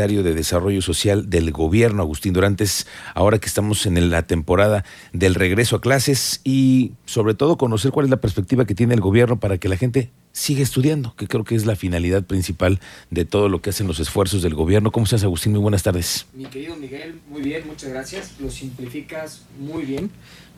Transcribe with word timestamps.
de 0.00 0.34
Desarrollo 0.34 0.80
Social 0.80 1.28
del 1.28 1.50
Gobierno, 1.52 2.02
Agustín 2.02 2.32
Durantes, 2.32 2.86
ahora 3.14 3.38
que 3.38 3.46
estamos 3.46 3.84
en 3.84 4.10
la 4.10 4.22
temporada 4.22 4.82
del 5.12 5.34
regreso 5.34 5.76
a 5.76 5.82
clases 5.82 6.40
y 6.42 6.92
sobre 7.04 7.34
todo 7.34 7.58
conocer 7.58 7.90
cuál 7.90 8.06
es 8.06 8.10
la 8.10 8.16
perspectiva 8.16 8.64
que 8.64 8.74
tiene 8.74 8.94
el 8.94 9.02
gobierno 9.02 9.38
para 9.38 9.58
que 9.58 9.68
la 9.68 9.76
gente 9.76 10.10
siga 10.32 10.62
estudiando, 10.62 11.14
que 11.16 11.26
creo 11.26 11.44
que 11.44 11.54
es 11.54 11.66
la 11.66 11.76
finalidad 11.76 12.24
principal 12.24 12.80
de 13.10 13.26
todo 13.26 13.50
lo 13.50 13.60
que 13.60 13.70
hacen 13.70 13.86
los 13.86 14.00
esfuerzos 14.00 14.40
del 14.40 14.54
gobierno. 14.54 14.90
¿Cómo 14.90 15.04
estás, 15.04 15.22
Agustín? 15.22 15.52
Muy 15.52 15.60
buenas 15.60 15.82
tardes. 15.82 16.24
Mi 16.32 16.46
querido 16.46 16.76
Miguel, 16.76 17.20
muy 17.28 17.42
bien, 17.42 17.66
muchas 17.66 17.90
gracias. 17.90 18.36
Lo 18.40 18.50
simplificas 18.50 19.42
muy 19.58 19.84
bien. 19.84 20.10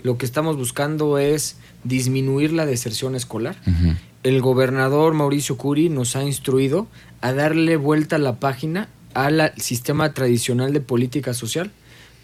Lo 0.05 0.19
que 0.19 0.25
estamos 0.25 0.57
buscando 0.57 1.19
es 1.19 1.57
disminuir 1.83 2.53
la 2.53 2.65
deserción 2.65 3.17
escolar. 3.17 3.57
El 4.23 4.41
gobernador 4.41 5.15
Mauricio 5.15 5.57
Curi 5.57 5.89
nos 5.89 6.15
ha 6.15 6.23
instruido 6.23 6.87
a 7.21 7.33
darle 7.33 7.75
vuelta 7.77 8.17
a 8.17 8.19
la 8.21 8.37
página 8.39 8.89
al 9.15 9.53
sistema 9.57 10.15
tradicional 10.15 10.73
de 10.73 10.81
política 10.81 11.35
social 11.35 11.71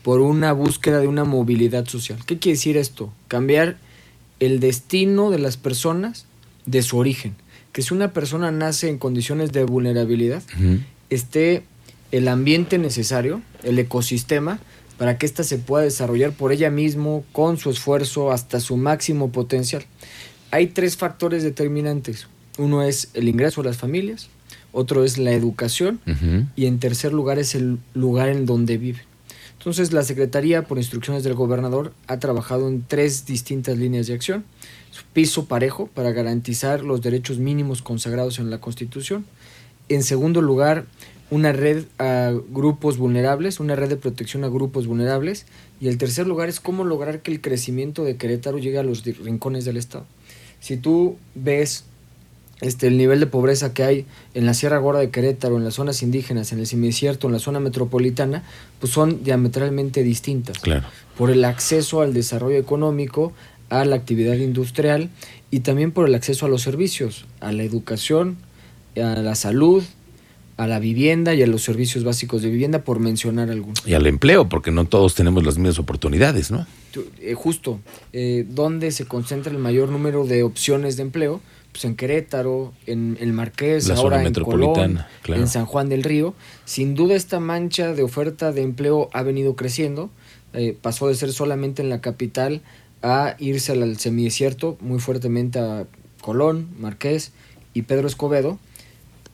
por 0.02 0.20
una 0.20 0.52
búsqueda 0.52 1.00
de 1.00 1.06
una 1.06 1.24
movilidad 1.24 1.86
social. 1.86 2.18
¿Qué 2.26 2.38
quiere 2.38 2.56
decir 2.56 2.76
esto? 2.76 3.12
Cambiar 3.28 3.76
el 4.40 4.60
destino 4.60 5.30
de 5.30 5.38
las 5.38 5.56
personas 5.56 6.27
de 6.66 6.82
su 6.82 6.98
origen. 6.98 7.34
Que 7.72 7.82
si 7.82 7.94
una 7.94 8.12
persona 8.12 8.50
nace 8.50 8.88
en 8.88 8.98
condiciones 8.98 9.52
de 9.52 9.64
vulnerabilidad, 9.64 10.42
esté 11.10 11.62
el 12.12 12.28
ambiente 12.28 12.78
necesario, 12.78 13.42
el 13.62 13.78
ecosistema, 13.78 14.60
para 14.96 15.18
que 15.18 15.27
ésta 15.27 15.44
se 15.44 15.58
pueda 15.58 15.84
desarrollar 15.84 16.32
por 16.32 16.52
ella 16.52 16.70
misma, 16.70 17.20
con 17.32 17.56
su 17.56 17.70
esfuerzo, 17.70 18.32
hasta 18.32 18.60
su 18.60 18.77
máximo 18.77 19.30
potencial. 19.30 19.84
Hay 20.50 20.68
tres 20.68 20.96
factores 20.96 21.42
determinantes. 21.42 22.27
Uno 22.56 22.82
es 22.82 23.10
el 23.14 23.28
ingreso 23.28 23.62
de 23.62 23.68
las 23.68 23.77
familias, 23.77 24.28
otro 24.72 25.04
es 25.04 25.18
la 25.18 25.32
educación 25.32 26.00
y 26.56 26.66
en 26.66 26.78
tercer 26.78 27.12
lugar 27.12 27.38
es 27.38 27.54
el 27.54 27.78
lugar 27.95 28.28
en 28.28 28.46
donde 28.46 28.78
vive. 28.78 29.00
Entonces 29.58 29.92
la 29.92 30.04
Secretaría, 30.04 30.62
por 30.62 30.78
instrucciones 30.78 31.24
del 31.24 31.34
gobernador, 31.34 31.92
ha 32.06 32.19
trabajado 32.19 32.69
en 32.69 32.84
tres 32.86 33.27
distintas 33.27 33.77
líneas 33.77 34.06
de 34.06 34.14
acción. 34.14 34.44
Piso 35.12 35.46
parejo 35.46 35.89
para 35.89 36.12
garantizar 36.12 36.84
los 36.84 37.02
derechos 37.02 37.39
mínimos 37.39 37.83
consagrados 37.83 38.39
en 38.39 38.50
la 38.50 38.61
Constitución. 38.61 39.24
En 39.89 40.02
segundo 40.02 40.42
lugar, 40.42 40.86
una 41.30 41.52
red 41.52 41.84
a 41.98 42.33
grupos 42.50 42.98
vulnerables, 42.98 43.61
una 43.61 43.77
red 43.77 43.89
de 43.89 43.96
protección 43.96 44.44
a 44.44 44.48
grupos 44.48 44.86
vulnerables. 44.86 45.46
Y 45.80 45.89
el 45.89 45.98
tercer 45.98 46.27
lugar 46.27 46.48
es 46.48 46.61
cómo 46.61 46.84
lograr 46.84 47.20
que 47.20 47.30
el 47.30 47.41
crecimiento 47.41 48.05
de 48.05 48.16
Querétaro 48.16 48.58
llegue 48.58 48.78
a 48.78 48.83
los 48.83 49.05
rincones 49.05 49.64
del 49.64 49.77
Estado. 49.77 50.06
Si 50.61 50.77
tú 50.77 51.16
ves 51.34 51.84
este, 52.61 52.89
el 52.89 52.97
nivel 52.97 53.20
de 53.20 53.27
pobreza 53.27 53.73
que 53.73 53.84
hay 53.84 54.06
en 54.34 54.47
la 54.47 54.55
Sierra 54.55 54.78
Gorda 54.78 55.01
de 55.01 55.11
Querétaro, 55.11 55.56
en 55.56 55.64
las 55.64 55.75
zonas 55.75 56.03
indígenas, 56.03 56.53
en 56.53 56.59
el 56.59 56.67
semicierto, 56.67 57.27
en 57.27 57.33
la 57.33 57.39
zona 57.39 57.61
metropolitana, 57.61 58.42
pues 58.81 58.92
son 58.92 59.23
diametralmente 59.23 60.03
distintas. 60.03 60.59
Claro. 60.59 60.86
Por 61.17 61.31
el 61.31 61.45
acceso 61.45 62.01
al 62.01 62.12
desarrollo 62.14 62.59
económico, 62.59 63.33
a 63.70 63.84
la 63.84 63.97
actividad 63.97 64.36
industrial 64.36 65.11
y 65.51 65.61
también 65.61 65.92
por 65.92 66.09
el 66.09 66.14
acceso 66.14 66.47
a 66.47 66.48
los 66.48 66.62
servicios, 66.62 67.27
a 67.41 67.53
la 67.53 67.62
educación, 67.62 68.36
a 68.97 69.20
la 69.20 69.34
salud, 69.34 69.84
a 70.56 70.67
la 70.67 70.81
vivienda 70.81 71.34
y 71.34 71.42
a 71.42 71.47
los 71.47 71.62
servicios 71.62 72.03
básicos 72.03 72.42
de 72.42 72.51
vivienda, 72.51 72.83
por 72.83 72.98
mencionar 72.98 73.48
algunos. 73.48 73.86
Y 73.86 73.95
al 73.95 74.06
empleo, 74.06 74.48
porque 74.48 74.73
no 74.73 74.86
todos 74.86 75.14
tenemos 75.14 75.45
las 75.45 75.56
mismas 75.56 75.79
oportunidades, 75.79 76.51
¿no? 76.51 76.67
Eh, 77.20 77.34
justo, 77.34 77.79
eh, 78.12 78.45
¿dónde 78.48 78.91
se 78.91 79.05
concentra 79.05 79.53
el 79.53 79.59
mayor 79.59 79.89
número 79.89 80.27
de 80.27 80.42
opciones 80.42 80.97
de 80.97 81.03
empleo? 81.05 81.41
Pues 81.78 81.84
en 81.84 81.94
Querétaro, 81.94 82.72
en 82.86 83.16
el 83.20 83.32
Marqués, 83.32 83.88
ahora 83.90 84.20
en 84.24 84.34
Colón, 84.34 84.98
en 85.28 85.46
San 85.46 85.64
Juan 85.64 85.88
del 85.88 86.02
Río. 86.02 86.34
Sin 86.64 86.96
duda 86.96 87.14
esta 87.14 87.38
mancha 87.38 87.94
de 87.94 88.02
oferta 88.02 88.50
de 88.50 88.62
empleo 88.62 89.08
ha 89.12 89.22
venido 89.22 89.54
creciendo. 89.54 90.10
Eh, 90.54 90.76
pasó 90.80 91.06
de 91.06 91.14
ser 91.14 91.32
solamente 91.32 91.80
en 91.80 91.88
la 91.88 92.00
capital 92.00 92.62
a 93.00 93.36
irse 93.38 93.70
al 93.70 93.96
semidesierto 93.96 94.76
muy 94.80 94.98
fuertemente 94.98 95.61
a 95.61 95.86
Colón, 96.20 96.68
Marqués 96.80 97.30
y 97.74 97.83
Pedro 97.83 98.08
Escobedo. 98.08 98.58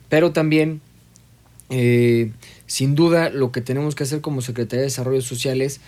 Pero 0.07 0.31
también, 0.31 0.81
eh, 1.71 2.31
sin 2.67 2.93
duda, 2.93 3.31
lo 3.31 3.51
que 3.51 3.61
tenemos 3.61 3.95
que 3.95 4.03
hacer 4.03 4.21
como 4.21 4.43
Secretaría 4.43 4.81
de 4.81 4.87
Desarrollo 4.89 5.21
Social 5.23 5.63
es 5.63 5.81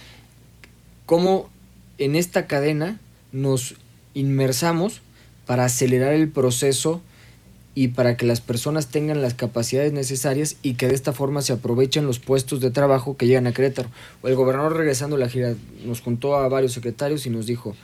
cómo 1.06 1.50
en 2.00 2.16
esta 2.16 2.48
cadena 2.48 3.00
nos 3.32 3.76
inmersamos 4.16 5.02
para 5.48 5.66
acelerar 5.66 6.14
el 6.14 6.30
proceso 6.30 7.02
y 7.74 7.90
para 7.90 8.18
que 8.18 8.26
las 8.26 8.42
personas 8.42 8.88
tengan 8.88 9.22
las 9.22 9.36
capacidades 9.36 9.94
necesarias 9.94 10.58
y 10.64 10.74
que 10.74 10.88
de 10.88 10.96
esta 10.96 11.14
forma 11.14 11.42
se 11.44 11.54
aprovechen 11.54 12.08
los 12.08 12.18
puestos 12.20 12.60
de 12.60 12.72
trabajo 12.72 13.18
que 13.18 13.28
llegan 13.28 13.46
a 13.46 13.54
Querétaro. 13.54 13.90
El 14.24 14.36
gobernador 14.36 14.76
regresando 14.76 15.16
a 15.16 15.20
la 15.20 15.30
gira 15.30 15.54
nos 15.86 16.02
contó 16.02 16.36
a 16.36 16.48
varios 16.50 16.74
secretarios 16.74 17.28
y 17.28 17.30
nos 17.30 17.46
dijo, 17.46 17.76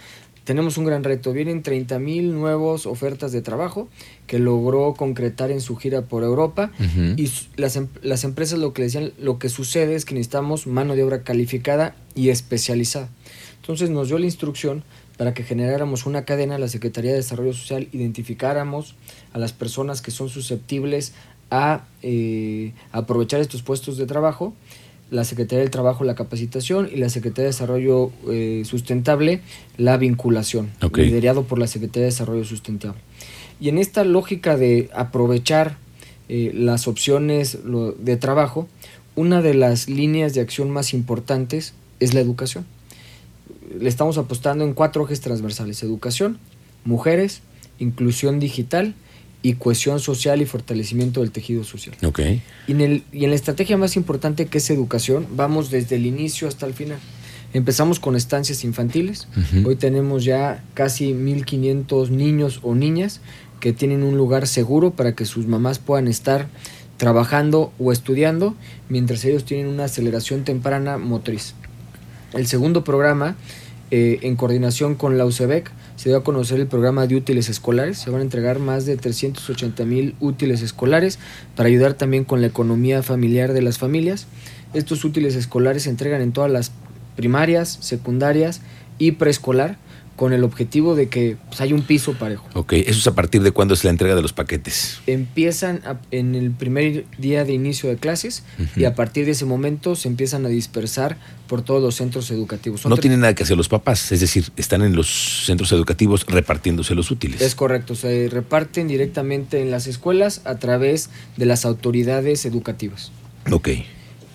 tenemos 0.45 0.77
un 0.77 0.85
gran 0.85 1.03
reto, 1.03 1.31
vienen 1.31 1.61
30 1.61 1.99
mil 1.99 2.33
nuevas 2.33 2.85
ofertas 2.85 3.31
de 3.31 3.41
trabajo 3.41 3.87
que 4.27 4.39
logró 4.39 4.93
concretar 4.95 5.51
en 5.51 5.61
su 5.61 5.77
gira 5.77 6.01
por 6.01 6.23
Europa 6.23 6.71
y 7.15 7.31
las, 7.55 7.75
em-, 7.75 7.87
las 8.01 8.23
empresas 8.23 8.59
lo 8.59 8.73
que 8.73 8.81
decían, 8.81 9.13
lo 9.19 9.37
que 9.37 9.47
sucede 9.47 9.95
es 9.95 10.05
que 10.05 10.15
necesitamos 10.15 10.65
mano 10.67 10.95
de 10.95 11.03
obra 11.03 11.21
calificada 11.21 11.95
y 12.15 12.29
especializada. 12.29 13.09
Entonces 13.61 13.89
nos 13.91 14.07
dio 14.07 14.17
la 14.17 14.25
instrucción 14.25 14.83
para 15.17 15.33
que 15.33 15.43
generáramos 15.43 16.05
una 16.05 16.25
cadena, 16.25 16.57
la 16.57 16.67
Secretaría 16.67 17.11
de 17.11 17.17
Desarrollo 17.17 17.53
Social 17.53 17.87
identificáramos 17.91 18.95
a 19.31 19.37
las 19.37 19.53
personas 19.53 20.01
que 20.01 20.11
son 20.11 20.29
susceptibles 20.29 21.13
a 21.51 21.85
eh, 22.01 22.73
aprovechar 22.91 23.39
estos 23.39 23.61
puestos 23.61 23.97
de 23.97 24.05
trabajo, 24.05 24.53
la 25.11 25.23
Secretaría 25.23 25.59
del 25.59 25.69
Trabajo 25.69 26.03
la 26.03 26.15
capacitación 26.15 26.89
y 26.91 26.97
la 26.97 27.09
Secretaría 27.09 27.43
de 27.43 27.51
Desarrollo 27.51 28.11
eh, 28.29 28.63
Sustentable 28.65 29.41
la 29.77 29.97
vinculación, 29.97 30.71
liderado 30.95 31.43
por 31.43 31.59
la 31.59 31.67
Secretaría 31.67 32.05
de 32.05 32.11
Desarrollo 32.11 32.43
Sustentable. 32.45 32.99
Y 33.59 33.69
en 33.69 33.77
esta 33.77 34.03
lógica 34.03 34.57
de 34.57 34.89
aprovechar 34.95 35.77
eh, 36.29 36.51
las 36.55 36.87
opciones 36.87 37.59
de 37.63 38.17
trabajo, 38.17 38.67
una 39.15 39.43
de 39.43 39.53
las 39.53 39.87
líneas 39.87 40.33
de 40.33 40.41
acción 40.41 40.71
más 40.71 40.93
importantes 40.95 41.75
es 41.99 42.15
la 42.15 42.19
educación 42.19 42.65
le 43.79 43.89
estamos 43.89 44.17
apostando 44.17 44.63
en 44.63 44.73
cuatro 44.73 45.05
ejes 45.05 45.21
transversales, 45.21 45.83
educación, 45.83 46.37
mujeres, 46.85 47.41
inclusión 47.79 48.39
digital 48.39 48.93
y 49.41 49.53
cohesión 49.53 49.99
social 49.99 50.41
y 50.41 50.45
fortalecimiento 50.45 51.21
del 51.21 51.31
tejido 51.31 51.63
social. 51.63 51.95
Okay. 52.03 52.41
Y, 52.67 52.71
en 52.71 52.81
el, 52.81 53.03
y 53.11 53.25
en 53.25 53.31
la 53.31 53.35
estrategia 53.35 53.77
más 53.77 53.95
importante 53.97 54.45
que 54.45 54.59
es 54.59 54.69
educación, 54.69 55.27
vamos 55.35 55.69
desde 55.69 55.97
el 55.97 56.05
inicio 56.05 56.47
hasta 56.47 56.65
el 56.65 56.73
final. 56.73 56.99
Empezamos 57.53 57.99
con 57.99 58.15
estancias 58.15 58.63
infantiles. 58.63 59.27
Hoy 59.63 59.75
tenemos 59.75 60.23
ya 60.23 60.63
casi 60.73 61.13
1.500 61.13 62.09
niños 62.09 62.59
o 62.63 62.73
niñas 62.73 63.21
que 63.59 63.73
tienen 63.73 64.01
un 64.01 64.17
lugar 64.17 64.47
seguro 64.47 64.91
para 64.91 65.13
que 65.13 65.25
sus 65.25 65.45
mamás 65.45 65.77
puedan 65.77 66.07
estar 66.07 66.47
trabajando 66.97 67.71
o 67.77 67.91
estudiando 67.91 68.55
mientras 68.89 69.23
ellos 69.25 69.45
tienen 69.45 69.67
una 69.67 69.85
aceleración 69.85 70.45
temprana 70.45 70.97
motriz. 70.97 71.53
El 72.33 72.47
segundo 72.47 72.83
programa, 72.83 73.35
eh, 73.95 74.17
en 74.23 74.35
coordinación 74.35 74.95
con 74.95 75.19
la 75.19 75.25
UCEBEC, 75.27 75.69
se 75.97 76.09
dio 76.09 76.17
a 76.17 76.23
conocer 76.23 76.59
el 76.59 76.65
programa 76.65 77.05
de 77.05 77.15
útiles 77.15 77.47
escolares. 77.47 77.99
Se 77.99 78.09
van 78.09 78.21
a 78.21 78.23
entregar 78.23 78.57
más 78.57 78.87
de 78.87 78.97
380 78.97 79.85
mil 79.85 80.15
útiles 80.19 80.63
escolares 80.63 81.19
para 81.55 81.69
ayudar 81.69 81.93
también 81.93 82.23
con 82.23 82.41
la 82.41 82.47
economía 82.47 83.03
familiar 83.03 83.53
de 83.53 83.61
las 83.61 83.77
familias. 83.77 84.25
Estos 84.73 85.05
útiles 85.05 85.35
escolares 85.35 85.83
se 85.83 85.91
entregan 85.91 86.23
en 86.23 86.31
todas 86.31 86.49
las 86.49 86.71
primarias, 87.15 87.77
secundarias 87.81 88.61
y 88.97 89.11
preescolar 89.11 89.77
con 90.15 90.31
el 90.31 90.43
objetivo 90.43 90.95
de 90.95 91.09
que 91.09 91.37
pues, 91.49 91.61
haya 91.61 91.73
un 91.73 91.81
piso 91.81 92.13
parejo. 92.13 92.45
Ok, 92.53 92.73
¿eso 92.73 92.99
es 92.99 93.07
a 93.07 93.15
partir 93.15 93.41
de 93.41 93.51
cuándo 93.51 93.73
es 93.73 93.83
la 93.83 93.89
entrega 93.89 94.15
de 94.15 94.21
los 94.21 94.33
paquetes? 94.33 94.99
Empiezan 95.07 95.81
en 96.11 96.35
el 96.35 96.51
primer 96.51 97.05
día 97.17 97.45
de 97.45 97.53
inicio 97.53 97.89
de 97.89 97.97
clases 97.97 98.43
y 98.75 98.85
a 98.85 98.95
partir 98.95 99.25
de 99.25 99.31
ese 99.31 99.45
momento 99.45 99.95
se 99.95 100.07
empiezan 100.07 100.45
a 100.45 100.49
dispersar 100.49 101.17
por 101.47 101.61
todos 101.61 101.81
los 101.81 101.95
centros 101.95 102.29
educativos. 102.31 102.85
no 102.85 102.97
tienen 102.97 103.21
nada 103.21 103.33
que 103.33 103.43
hacer 103.43 103.57
los 103.57 103.69
papás, 103.69 104.11
es 104.11 104.19
decir, 104.19 104.51
están 104.55 104.81
en 104.81 104.95
los 104.95 105.45
centros 105.45 105.71
educativos 105.71 106.25
repartiéndose 106.27 106.95
los 106.95 107.11
útiles. 107.11 107.41
Es 107.41 107.55
correcto, 107.55 107.95
se 107.95 108.29
reparten 108.29 108.87
directamente 108.87 109.61
en 109.61 109.71
las 109.71 109.87
escuelas 109.87 110.41
a 110.45 110.55
través 110.55 111.09
de 111.37 111.45
las 111.45 111.65
autoridades 111.65 112.45
educativas. 112.45 113.11
Ok. 113.51 113.69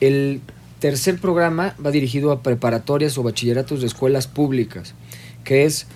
El 0.01 0.41
tercer 0.79 1.19
programa 1.19 1.75
va 1.85 1.91
dirigido 1.91 2.31
a 2.31 2.43
preparatorias 2.43 3.19
o 3.19 3.23
bachilleratos 3.23 3.81
de 3.81 3.87
escuelas 3.87 4.27
públicas 4.27 4.95
que 5.45 5.65
es, 5.65 5.87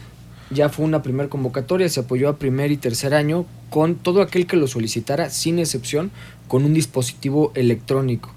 ya 0.50 0.68
fue 0.68 0.84
una 0.84 1.02
primera 1.02 1.28
convocatoria, 1.28 1.88
se 1.88 2.00
apoyó 2.00 2.28
a 2.28 2.36
primer 2.36 2.70
y 2.70 2.76
tercer 2.76 3.14
año 3.14 3.46
con 3.70 3.94
todo 3.94 4.20
aquel 4.20 4.46
que 4.46 4.56
lo 4.56 4.66
solicitara, 4.66 5.30
sin 5.30 5.58
excepción, 5.58 6.10
con 6.48 6.64
un 6.64 6.74
dispositivo 6.74 7.52
electrónico. 7.54 8.30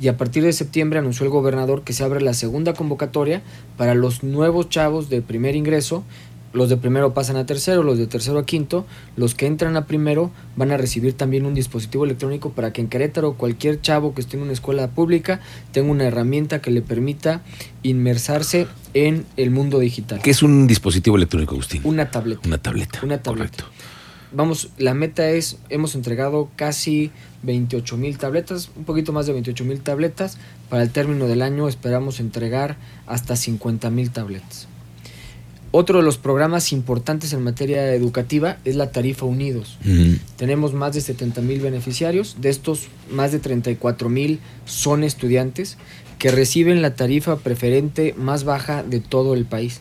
Y 0.00 0.08
a 0.08 0.16
partir 0.16 0.42
de 0.42 0.52
septiembre 0.52 0.98
anunció 0.98 1.24
el 1.24 1.30
gobernador 1.30 1.82
que 1.84 1.92
se 1.92 2.02
abre 2.02 2.20
la 2.22 2.34
segunda 2.34 2.72
convocatoria 2.72 3.42
para 3.76 3.94
los 3.94 4.22
nuevos 4.22 4.68
chavos 4.68 5.10
de 5.10 5.22
primer 5.22 5.54
ingreso 5.54 6.04
los 6.52 6.68
de 6.68 6.76
primero 6.76 7.14
pasan 7.14 7.36
a 7.36 7.46
tercero, 7.46 7.82
los 7.82 7.98
de 7.98 8.06
tercero 8.06 8.38
a 8.38 8.46
quinto, 8.46 8.86
los 9.16 9.34
que 9.34 9.46
entran 9.46 9.76
a 9.76 9.86
primero 9.86 10.30
van 10.56 10.72
a 10.72 10.76
recibir 10.76 11.12
también 11.14 11.46
un 11.46 11.54
dispositivo 11.54 12.04
electrónico 12.04 12.50
para 12.50 12.72
que 12.72 12.80
en 12.80 12.88
Querétaro 12.88 13.34
cualquier 13.34 13.80
chavo 13.80 14.14
que 14.14 14.20
esté 14.20 14.36
en 14.36 14.42
una 14.42 14.52
escuela 14.52 14.88
pública 14.88 15.40
tenga 15.72 15.90
una 15.90 16.04
herramienta 16.04 16.60
que 16.60 16.70
le 16.70 16.82
permita 16.82 17.42
inmersarse 17.82 18.66
en 18.94 19.24
el 19.36 19.50
mundo 19.50 19.78
digital. 19.78 20.20
¿Qué 20.22 20.30
es 20.30 20.42
un 20.42 20.66
dispositivo 20.66 21.16
electrónico, 21.16 21.54
Agustín? 21.54 21.82
Una 21.84 22.10
tableta. 22.10 22.42
Una 22.46 22.58
tableta. 22.58 23.00
Una 23.02 23.22
tableta. 23.22 23.64
Vamos, 24.32 24.70
la 24.78 24.94
meta 24.94 25.28
es, 25.30 25.58
hemos 25.70 25.96
entregado 25.96 26.50
casi 26.54 27.10
28 27.42 27.96
mil 27.96 28.16
tabletas, 28.16 28.70
un 28.76 28.84
poquito 28.84 29.12
más 29.12 29.26
de 29.26 29.32
28 29.32 29.64
mil 29.64 29.80
tabletas. 29.80 30.38
Para 30.68 30.84
el 30.84 30.90
término 30.90 31.26
del 31.26 31.42
año 31.42 31.66
esperamos 31.66 32.20
entregar 32.20 32.76
hasta 33.06 33.34
50 33.34 33.90
mil 33.90 34.10
tabletas. 34.10 34.68
Otro 35.72 35.98
de 35.98 36.04
los 36.04 36.18
programas 36.18 36.72
importantes 36.72 37.32
en 37.32 37.44
materia 37.44 37.94
educativa 37.94 38.58
es 38.64 38.74
la 38.74 38.90
tarifa 38.90 39.24
Unidos. 39.24 39.78
Tenemos 40.36 40.74
más 40.74 40.94
de 40.94 41.00
70 41.00 41.42
mil 41.42 41.60
beneficiarios, 41.60 42.36
de 42.40 42.48
estos 42.48 42.88
más 43.08 43.30
de 43.30 43.38
34 43.38 44.08
mil 44.08 44.40
son 44.64 45.04
estudiantes 45.04 45.78
que 46.18 46.32
reciben 46.32 46.82
la 46.82 46.96
tarifa 46.96 47.36
preferente 47.36 48.14
más 48.18 48.42
baja 48.42 48.82
de 48.82 48.98
todo 48.98 49.34
el 49.34 49.44
país. 49.44 49.80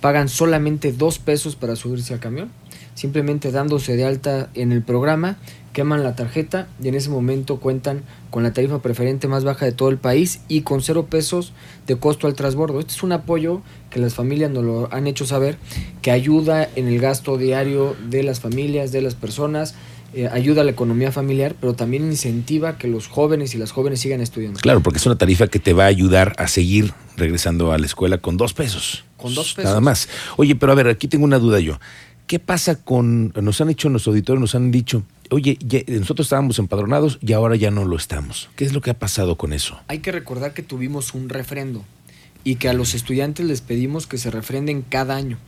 Pagan 0.00 0.30
solamente 0.30 0.92
dos 0.92 1.18
pesos 1.18 1.56
para 1.56 1.76
subirse 1.76 2.14
al 2.14 2.20
camión, 2.20 2.50
simplemente 2.94 3.52
dándose 3.52 3.96
de 3.96 4.06
alta 4.06 4.48
en 4.54 4.72
el 4.72 4.82
programa 4.82 5.36
queman 5.72 6.02
la 6.02 6.14
tarjeta 6.14 6.68
y 6.82 6.88
en 6.88 6.94
ese 6.94 7.10
momento 7.10 7.58
cuentan 7.58 8.02
con 8.30 8.42
la 8.42 8.52
tarifa 8.52 8.80
preferente 8.80 9.28
más 9.28 9.44
baja 9.44 9.64
de 9.64 9.72
todo 9.72 9.88
el 9.88 9.98
país 9.98 10.40
y 10.48 10.62
con 10.62 10.82
cero 10.82 11.06
pesos 11.08 11.52
de 11.86 11.96
costo 11.96 12.26
al 12.26 12.34
transbordo. 12.34 12.80
Este 12.80 12.92
es 12.92 13.02
un 13.02 13.12
apoyo 13.12 13.62
que 13.90 14.00
las 14.00 14.14
familias 14.14 14.50
nos 14.50 14.64
lo 14.64 14.92
han 14.92 15.06
hecho 15.06 15.26
saber, 15.26 15.58
que 16.00 16.10
ayuda 16.10 16.68
en 16.76 16.88
el 16.88 16.98
gasto 16.98 17.36
diario 17.36 17.96
de 18.08 18.22
las 18.22 18.40
familias, 18.40 18.92
de 18.92 19.02
las 19.02 19.14
personas, 19.14 19.74
eh, 20.14 20.28
ayuda 20.30 20.60
a 20.60 20.64
la 20.64 20.72
economía 20.72 21.10
familiar, 21.10 21.56
pero 21.58 21.72
también 21.72 22.04
incentiva 22.04 22.76
que 22.76 22.86
los 22.86 23.08
jóvenes 23.08 23.54
y 23.54 23.58
las 23.58 23.72
jóvenes 23.72 24.00
sigan 24.00 24.20
estudiando. 24.20 24.60
Claro, 24.60 24.82
porque 24.82 24.98
es 24.98 25.06
una 25.06 25.16
tarifa 25.16 25.46
que 25.46 25.58
te 25.58 25.72
va 25.72 25.84
a 25.84 25.86
ayudar 25.86 26.34
a 26.36 26.48
seguir 26.48 26.92
regresando 27.16 27.72
a 27.72 27.78
la 27.78 27.86
escuela 27.86 28.18
con 28.18 28.36
dos 28.36 28.52
pesos. 28.52 29.04
Con 29.16 29.34
dos 29.34 29.54
pesos. 29.54 29.70
Nada 29.70 29.80
más. 29.80 30.10
Oye, 30.36 30.54
pero 30.54 30.72
a 30.72 30.74
ver, 30.74 30.88
aquí 30.88 31.08
tengo 31.08 31.24
una 31.24 31.38
duda 31.38 31.60
yo. 31.60 31.78
¿Qué 32.26 32.38
pasa 32.38 32.76
con, 32.76 33.32
nos 33.40 33.60
han 33.62 33.70
hecho 33.70 33.88
los 33.88 34.06
auditores, 34.06 34.40
nos 34.40 34.54
han 34.54 34.70
dicho, 34.70 35.02
oye, 35.32 35.58
nosotros 35.88 36.26
estábamos 36.26 36.58
empadronados 36.58 37.18
y 37.20 37.32
ahora 37.32 37.56
ya 37.56 37.70
no 37.70 37.84
lo 37.84 37.96
estamos? 37.96 38.50
¿Qué 38.56 38.64
es 38.64 38.72
lo 38.72 38.80
que 38.80 38.90
ha 38.90 38.98
pasado 38.98 39.36
con 39.36 39.52
eso? 39.52 39.80
Hay 39.88 39.98
que 39.98 40.12
recordar 40.12 40.54
que 40.54 40.62
tuvimos 40.62 41.14
un 41.14 41.28
refrendo 41.28 41.84
y 42.44 42.56
que 42.56 42.68
a 42.68 42.72
los 42.72 42.94
estudiantes 42.94 43.46
les 43.46 43.60
pedimos 43.60 44.06
que 44.06 44.18
se 44.18 44.30
refrenden 44.30 44.82
cada 44.82 45.16
año. 45.16 45.38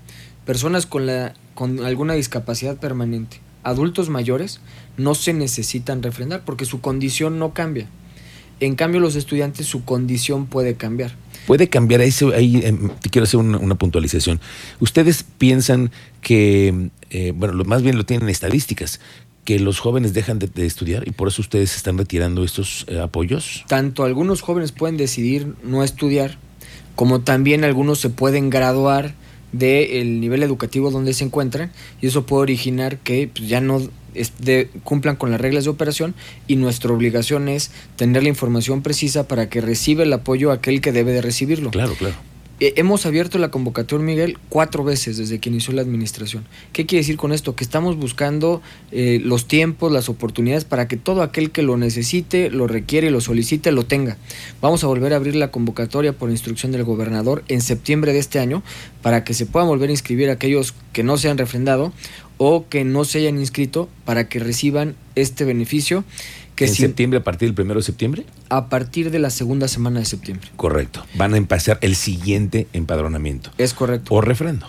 Personas 0.46 0.86
con, 0.86 1.06
la, 1.06 1.34
con 1.54 1.84
alguna 1.84 2.14
discapacidad 2.14 2.76
permanente, 2.76 3.40
adultos 3.62 4.10
mayores, 4.10 4.60
no 4.96 5.14
se 5.14 5.32
necesitan 5.32 6.02
refrendar 6.02 6.44
porque 6.44 6.64
su 6.64 6.80
condición 6.80 7.38
no 7.38 7.54
cambia. 7.54 7.88
En 8.60 8.76
cambio, 8.76 9.00
los 9.00 9.16
estudiantes, 9.16 9.66
su 9.66 9.84
condición 9.84 10.46
puede 10.46 10.74
cambiar 10.74 11.16
puede 11.46 11.68
cambiar. 11.68 12.00
Ahí, 12.00 12.12
ahí 12.34 12.62
em, 12.64 12.90
te 13.00 13.10
quiero 13.10 13.24
hacer 13.24 13.40
una, 13.40 13.74
puntualización. 13.74 14.40
¿Ustedes 14.80 15.24
piensan 15.38 15.90
que, 16.20 16.90
eh, 17.10 17.32
bueno, 17.34 17.54
lo, 17.54 17.64
más 17.64 17.82
bien 17.82 17.96
lo 17.96 18.04
tienen 18.04 18.28
estadísticas, 18.28 19.00
que 19.44 19.58
los 19.58 19.78
jóvenes 19.78 20.14
dejan 20.14 20.38
de, 20.38 20.48
estudiar 20.66 21.06
y 21.06 21.10
por 21.10 21.28
eso 21.28 21.42
ustedes 21.42 21.76
están 21.76 21.98
retirando 21.98 22.44
estos 22.44 22.86
eh, 22.88 22.98
apoyos? 22.98 23.64
Tanto 23.68 24.04
algunos 24.04 24.40
jóvenes 24.40 24.72
pueden 24.72 24.96
decidir 24.96 25.54
no 25.62 25.84
estudiar, 25.84 26.38
como 26.94 27.20
también 27.20 27.64
algunos 27.64 28.00
se 28.00 28.10
pueden 28.10 28.50
graduar 28.50 29.14
del 29.52 30.20
nivel 30.20 30.42
educativo 30.42 30.90
donde 30.90 31.14
se 31.14 31.24
encuentran 31.24 31.70
y 32.00 32.08
eso 32.08 32.26
puede 32.26 32.42
originar 32.42 32.98
que 32.98 33.30
pues, 33.32 33.48
ya 33.48 33.60
no 33.60 33.80
cumplan 34.82 35.16
con 35.16 35.30
las 35.30 35.40
reglas 35.40 35.64
de 35.64 35.70
operación 35.70 36.14
y 36.46 36.56
nuestra 36.56 36.92
obligación 36.92 37.48
es 37.48 37.70
tener 37.96 38.22
la 38.22 38.28
información 38.28 38.82
precisa 38.82 39.28
para 39.28 39.48
que 39.48 39.60
reciba 39.60 40.02
el 40.02 40.12
apoyo 40.12 40.50
aquel 40.50 40.80
que 40.80 40.92
debe 40.92 41.12
de 41.12 41.22
recibirlo. 41.22 41.70
Claro, 41.70 41.94
claro. 41.94 42.16
Eh, 42.60 42.74
hemos 42.76 43.04
abierto 43.04 43.38
la 43.38 43.50
convocatoria, 43.50 44.06
Miguel, 44.06 44.38
cuatro 44.48 44.84
veces 44.84 45.16
desde 45.16 45.40
que 45.40 45.48
inició 45.48 45.74
la 45.74 45.82
administración. 45.82 46.44
¿Qué 46.72 46.86
quiere 46.86 47.00
decir 47.00 47.16
con 47.16 47.32
esto? 47.32 47.56
Que 47.56 47.64
estamos 47.64 47.96
buscando 47.96 48.62
eh, 48.92 49.20
los 49.22 49.48
tiempos, 49.48 49.90
las 49.90 50.08
oportunidades 50.08 50.64
para 50.64 50.86
que 50.86 50.96
todo 50.96 51.22
aquel 51.22 51.50
que 51.50 51.62
lo 51.62 51.76
necesite, 51.76 52.50
lo 52.50 52.68
requiere, 52.68 53.10
lo 53.10 53.20
solicite, 53.20 53.72
lo 53.72 53.86
tenga. 53.86 54.18
Vamos 54.60 54.84
a 54.84 54.86
volver 54.86 55.12
a 55.12 55.16
abrir 55.16 55.34
la 55.34 55.50
convocatoria 55.50 56.12
por 56.12 56.30
instrucción 56.30 56.70
del 56.70 56.84
gobernador 56.84 57.42
en 57.48 57.60
septiembre 57.60 58.12
de 58.12 58.20
este 58.20 58.38
año 58.38 58.62
para 59.02 59.24
que 59.24 59.34
se 59.34 59.46
puedan 59.46 59.68
volver 59.68 59.88
a 59.88 59.92
inscribir 59.92 60.30
aquellos 60.30 60.74
que 60.92 61.02
no 61.02 61.16
se 61.16 61.28
han 61.28 61.38
refrendado 61.38 61.92
o 62.36 62.68
que 62.68 62.84
no 62.84 63.04
se 63.04 63.18
hayan 63.18 63.38
inscrito 63.38 63.88
para 64.04 64.28
que 64.28 64.38
reciban 64.38 64.94
este 65.14 65.44
beneficio. 65.44 66.04
Que 66.54 66.66
¿En 66.66 66.74
septiembre, 66.74 67.18
a 67.18 67.24
partir 67.24 67.48
del 67.48 67.54
primero 67.54 67.80
de 67.80 67.84
septiembre? 67.84 68.24
A 68.48 68.68
partir 68.68 69.10
de 69.10 69.18
la 69.18 69.30
segunda 69.30 69.66
semana 69.66 69.98
de 69.98 70.06
septiembre. 70.06 70.48
Correcto. 70.56 71.04
Van 71.16 71.34
a 71.34 71.36
empezar 71.36 71.78
el 71.80 71.96
siguiente 71.96 72.68
empadronamiento. 72.72 73.50
Es 73.58 73.74
correcto. 73.74 74.14
O 74.14 74.20
refrendo. 74.20 74.68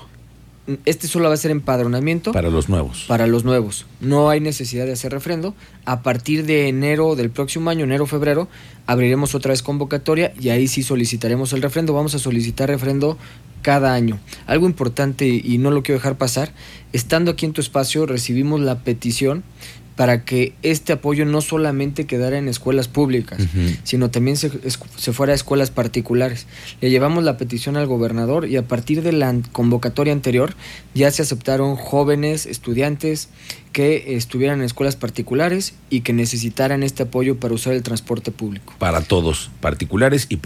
Este 0.86 1.08
solo 1.08 1.28
va 1.28 1.36
a 1.36 1.38
ser 1.38 1.52
empadronamiento. 1.52 2.32
Para 2.32 2.50
los 2.50 2.70
nuevos. 2.70 3.06
Para 3.08 3.28
los 3.28 3.44
nuevos. 3.44 3.86
No 4.02 4.30
hay 4.30 4.40
necesidad 4.40 4.88
de 4.88 4.94
hacer 4.94 5.12
refrendo. 5.12 5.54
A 5.86 6.02
partir 6.02 6.48
de 6.48 6.68
enero 6.68 7.16
del 7.16 7.30
próximo 7.30 7.70
año, 7.70 7.84
enero-febrero, 7.84 8.48
abriremos 8.88 9.36
otra 9.36 9.52
vez 9.52 9.62
convocatoria 9.62 10.34
y 10.40 10.50
ahí 10.50 10.68
sí 10.68 10.82
solicitaremos 10.82 11.54
el 11.54 11.62
refrendo. 11.62 11.94
Vamos 11.94 12.16
a 12.16 12.20
solicitar 12.20 12.70
refrendo 12.70 13.20
cada 13.62 13.94
año. 13.94 14.20
Algo 14.48 14.66
importante 14.66 15.28
y 15.28 15.58
no 15.60 15.70
lo 15.70 15.84
quiero 15.84 16.00
dejar 16.00 16.18
pasar, 16.18 16.52
estando 16.94 17.32
aquí 17.32 17.48
en 17.48 17.54
tu 17.54 17.62
espacio 17.62 18.06
recibimos 18.06 18.62
la 18.62 18.80
petición 18.80 19.44
para 19.96 20.26
que 20.26 20.54
este 20.62 20.94
apoyo 20.94 21.26
no 21.26 21.42
solamente 21.42 22.06
quedara 22.06 22.38
en 22.38 22.48
escuelas 22.48 22.88
públicas, 22.88 23.40
sino 23.84 24.12
también 24.12 24.36
se, 24.36 24.52
se, 24.98 25.14
fuera 25.14 25.32
a 25.32 25.36
escuelas 25.36 25.72
particulares. 25.72 26.48
Le 26.82 26.90
llevamos 26.90 27.24
la 27.24 27.38
petición 27.38 27.78
al 27.78 27.88
gobernador 27.88 28.48
y 28.48 28.58
a 28.58 28.68
partir 28.68 29.02
de 29.02 29.14
la 29.14 29.34
convocatoria 29.54 30.12
anterior 30.12 30.54
ya 30.94 31.10
se 31.12 31.22
aceptaron 31.22 31.76
jóvenes, 31.78 32.46
estudiantes 32.46 33.30
que 33.76 34.16
estuvieran 34.16 34.60
en 34.60 34.66
escuelas 34.66 34.96
particulares 34.96 35.74
y 35.90 36.00
que 36.00 36.14
necesitaran 36.14 36.82
este 36.82 37.04
apoyo 37.04 37.42
para 37.42 37.54
usar 37.54 37.74
el 37.74 37.84
transporte 37.84 38.32
público. 38.32 38.74
Para 38.80 39.02
todos, 39.02 39.52
particulares 39.60 40.28
y, 40.30 40.38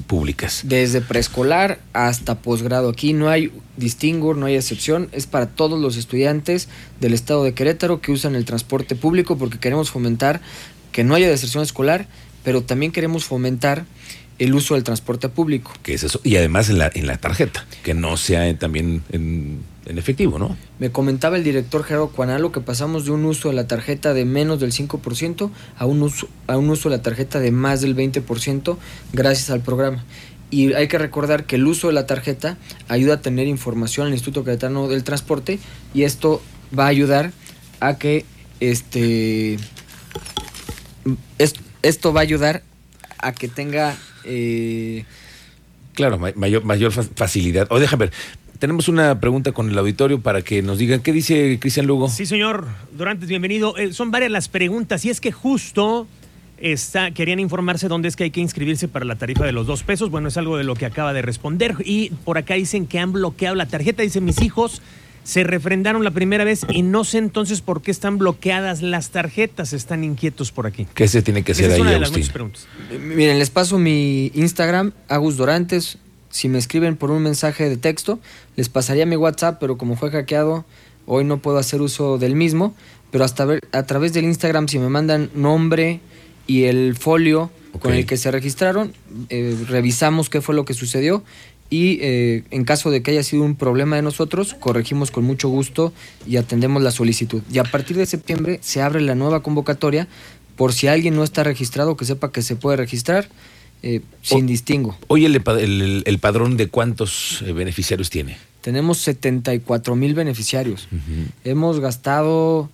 públicas. 0.00 0.62
Desde 0.64 1.00
preescolar 1.00 1.78
hasta 1.92 2.40
posgrado. 2.40 2.88
Aquí 2.88 3.12
no 3.12 3.30
hay 3.30 3.52
distingo, 3.76 4.34
no 4.34 4.46
hay 4.46 4.56
excepción. 4.56 5.08
Es 5.12 5.28
para 5.28 5.50
todos 5.50 5.80
los 5.80 5.96
estudiantes 5.96 6.68
del 6.98 7.14
estado 7.14 7.44
de 7.44 7.54
Querétaro 7.54 8.00
que 8.00 8.10
usan 8.10 8.34
el 8.34 8.44
transporte 8.44 8.96
público 8.96 9.38
porque 9.38 9.60
queremos 9.60 9.92
fomentar 9.92 10.40
que 10.90 11.04
no 11.04 11.14
haya 11.14 11.28
deserción 11.28 11.62
escolar, 11.62 12.08
pero 12.42 12.64
también 12.64 12.90
queremos 12.90 13.24
fomentar 13.24 13.84
el 14.40 14.52
uso 14.52 14.74
del 14.74 14.82
transporte 14.82 15.28
público. 15.28 15.72
Que 15.84 15.94
es 15.94 16.02
eso. 16.02 16.20
Y 16.24 16.34
además 16.34 16.68
en 16.70 16.78
la, 16.78 16.90
en 16.92 17.06
la 17.06 17.18
tarjeta, 17.18 17.64
que 17.84 17.94
no 17.94 18.16
sea 18.16 18.52
también 18.58 19.04
en, 19.12 19.60
efectivo, 19.86 20.38
¿no? 20.38 20.56
Me 20.78 20.90
comentaba 20.90 21.36
el 21.36 21.44
director 21.44 21.82
Gerardo 21.84 22.08
Cuanalo 22.08 22.52
que 22.52 22.60
pasamos 22.60 23.04
de 23.04 23.10
un 23.10 23.24
uso 23.24 23.48
de 23.48 23.54
la 23.54 23.66
tarjeta 23.66 24.14
de 24.14 24.24
menos 24.24 24.60
del 24.60 24.72
5% 24.72 25.50
a 25.76 25.86
un 25.86 26.02
uso, 26.02 26.28
a 26.46 26.56
un 26.56 26.70
uso 26.70 26.88
de 26.88 26.96
la 26.96 27.02
tarjeta 27.02 27.40
de 27.40 27.50
más 27.50 27.80
del 27.80 27.96
20% 27.96 28.76
gracias 29.12 29.50
al 29.50 29.60
programa. 29.60 30.04
Y 30.50 30.74
hay 30.74 30.86
que 30.86 30.98
recordar 30.98 31.44
que 31.46 31.56
el 31.56 31.66
uso 31.66 31.88
de 31.88 31.94
la 31.94 32.06
tarjeta 32.06 32.58
ayuda 32.88 33.14
a 33.14 33.20
tener 33.22 33.46
información 33.46 34.06
al 34.06 34.12
Instituto 34.12 34.44
Queretano 34.44 34.86
del 34.86 35.02
Transporte 35.02 35.58
y 35.94 36.02
esto 36.02 36.42
va 36.78 36.84
a 36.84 36.88
ayudar 36.88 37.32
a 37.80 37.98
que 37.98 38.24
este 38.60 39.56
esto 41.82 42.12
va 42.12 42.20
a 42.20 42.22
ayudar 42.22 42.62
a 43.18 43.32
que 43.32 43.48
tenga 43.48 43.96
eh, 44.24 45.04
claro, 45.94 46.18
mayor, 46.18 46.64
mayor 46.64 46.92
facilidad. 46.92 47.66
O 47.70 47.78
déjame 47.78 48.06
ver, 48.06 48.14
tenemos 48.62 48.86
una 48.86 49.18
pregunta 49.18 49.50
con 49.50 49.68
el 49.68 49.76
auditorio 49.76 50.20
para 50.20 50.42
que 50.42 50.62
nos 50.62 50.78
digan 50.78 51.00
qué 51.00 51.12
dice 51.12 51.58
Cristian 51.58 51.84
Lugo. 51.84 52.08
Sí, 52.08 52.26
señor. 52.26 52.68
Durante 52.96 53.26
bienvenido. 53.26 53.76
Eh, 53.76 53.92
son 53.92 54.12
varias 54.12 54.30
las 54.30 54.46
preguntas 54.46 55.04
y 55.04 55.10
es 55.10 55.20
que 55.20 55.32
justo 55.32 56.06
está, 56.58 57.10
querían 57.10 57.40
informarse 57.40 57.88
dónde 57.88 58.06
es 58.06 58.14
que 58.14 58.22
hay 58.22 58.30
que 58.30 58.40
inscribirse 58.40 58.86
para 58.86 59.04
la 59.04 59.16
tarifa 59.16 59.44
de 59.44 59.50
los 59.50 59.66
dos 59.66 59.82
pesos. 59.82 60.10
Bueno, 60.10 60.28
es 60.28 60.36
algo 60.36 60.56
de 60.58 60.62
lo 60.62 60.76
que 60.76 60.86
acaba 60.86 61.12
de 61.12 61.22
responder. 61.22 61.74
Y 61.84 62.10
por 62.24 62.38
acá 62.38 62.54
dicen 62.54 62.86
que 62.86 63.00
han 63.00 63.10
bloqueado 63.10 63.56
la 63.56 63.66
tarjeta. 63.66 64.04
Dicen 64.04 64.24
mis 64.24 64.40
hijos 64.40 64.80
se 65.24 65.42
refrendaron 65.42 66.04
la 66.04 66.12
primera 66.12 66.44
vez 66.44 66.64
y 66.68 66.82
no 66.82 67.02
sé 67.02 67.18
entonces 67.18 67.62
por 67.62 67.82
qué 67.82 67.90
están 67.90 68.18
bloqueadas 68.18 68.82
las 68.82 69.10
tarjetas, 69.10 69.72
están 69.72 70.04
inquietos 70.04 70.52
por 70.52 70.68
aquí. 70.68 70.86
¿Qué 70.94 71.08
se 71.08 71.22
tiene 71.22 71.42
que 71.42 71.50
hacer 71.52 71.66
Esa 71.66 71.74
es 71.74 71.80
una 71.80 71.90
de 71.90 72.00
las 72.00 72.12
muchas 72.12 72.30
preguntas. 72.30 72.66
Miren, 73.00 73.40
les 73.40 73.50
paso 73.50 73.78
mi 73.78 74.30
Instagram, 74.34 74.92
Agus 75.08 75.36
Dorantes. 75.36 75.98
Si 76.32 76.48
me 76.48 76.58
escriben 76.58 76.96
por 76.96 77.12
un 77.12 77.22
mensaje 77.22 77.68
de 77.68 77.76
texto, 77.76 78.18
les 78.56 78.68
pasaría 78.68 79.06
mi 79.06 79.14
WhatsApp, 79.14 79.58
pero 79.60 79.78
como 79.78 79.94
fue 79.96 80.10
hackeado, 80.10 80.64
hoy 81.06 81.22
no 81.22 81.38
puedo 81.38 81.58
hacer 81.58 81.80
uso 81.80 82.18
del 82.18 82.34
mismo. 82.34 82.74
Pero 83.12 83.24
hasta 83.24 83.44
ver, 83.44 83.60
a 83.70 83.84
través 83.84 84.12
del 84.14 84.24
Instagram, 84.24 84.66
si 84.66 84.80
me 84.80 84.88
mandan 84.88 85.30
nombre 85.34 86.00
y 86.48 86.64
el 86.64 86.96
folio 86.96 87.50
con 87.80 87.92
el 87.92 88.06
que 88.06 88.16
se 88.16 88.30
registraron, 88.30 88.92
eh, 89.28 89.56
revisamos 89.68 90.28
qué 90.28 90.40
fue 90.40 90.54
lo 90.54 90.64
que 90.64 90.74
sucedió 90.74 91.22
y 91.72 92.00
eh, 92.02 92.44
en 92.50 92.64
caso 92.64 92.90
de 92.90 93.02
que 93.02 93.12
haya 93.12 93.22
sido 93.22 93.44
un 93.44 93.56
problema 93.56 93.96
de 93.96 94.02
nosotros, 94.02 94.52
corregimos 94.60 95.10
con 95.10 95.24
mucho 95.24 95.48
gusto 95.48 95.94
y 96.26 96.36
atendemos 96.36 96.82
la 96.82 96.90
solicitud. 96.90 97.42
Y 97.50 97.58
a 97.58 97.64
partir 97.64 97.96
de 97.96 98.04
septiembre 98.04 98.58
se 98.60 98.82
abre 98.82 99.00
la 99.00 99.14
nueva 99.14 99.42
convocatoria 99.42 100.06
por 100.56 100.74
si 100.74 100.88
alguien 100.88 101.14
no 101.14 101.24
está 101.24 101.44
registrado, 101.44 101.96
que 101.96 102.04
sepa 102.04 102.30
que 102.30 102.42
se 102.42 102.56
puede 102.56 102.76
registrar. 102.76 103.26
Eh, 103.82 104.00
sin 104.22 104.46
distingo. 104.46 104.96
Hoy 105.08 105.24
el, 105.24 106.02
el, 106.04 106.18
padrón 106.18 106.56
de 106.56 106.68
cuántos 106.68 107.42
eh, 107.42 107.52
beneficiarios 107.52 108.10
tiene. 108.10 108.36
Tenemos 108.60 108.98
74 108.98 109.96
mil 109.96 110.14
beneficiarios. 110.14 110.88
Hemos 111.42 111.80
gastado 111.80 112.70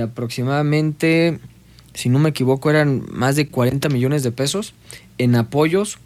aproximadamente, 0.00 1.40
si 1.94 2.08
no 2.08 2.20
me 2.20 2.28
equivoco, 2.28 2.70
eran 2.70 3.02
más 3.10 3.34
de 3.34 3.48
40 3.48 3.88
millones 3.88 4.22
de 4.22 4.30
pesos 4.30 4.74
en 5.18 5.34
apoyos 5.34 5.98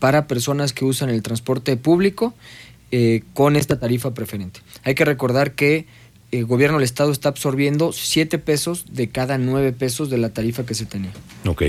para 0.00 0.26
personas 0.26 0.72
que 0.72 0.84
usan 0.84 1.10
el 1.10 1.22
transporte 1.22 1.76
público 1.76 2.34
eh, 2.90 3.22
con 3.34 3.54
esta 3.54 3.78
tarifa 3.78 4.14
preferente. 4.14 4.60
Hay 4.82 4.96
que 4.96 5.04
recordar 5.04 5.52
que 5.52 5.86
el 6.30 6.46
gobierno 6.46 6.78
del 6.78 6.84
estado 6.84 7.10
está 7.10 7.28
absorbiendo 7.28 7.92
7 7.92 8.38
pesos 8.38 8.84
de 8.90 9.08
cada 9.08 9.38
9 9.38 9.72
pesos 9.72 10.10
de 10.10 10.18
la 10.18 10.30
tarifa 10.30 10.64
que 10.64 10.74
se 10.74 10.86
tenía. 10.86 11.10
Ok. 11.46 11.62